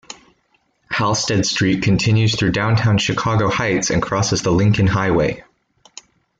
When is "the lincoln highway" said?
4.41-5.43